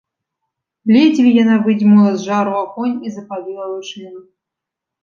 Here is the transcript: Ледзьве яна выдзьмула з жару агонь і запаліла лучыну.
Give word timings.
Ледзьве 0.95 1.33
яна 1.43 1.55
выдзьмула 1.67 2.11
з 2.17 2.27
жару 2.31 2.57
агонь 2.65 2.99
і 3.05 3.17
запаліла 3.19 3.63
лучыну. 3.77 4.21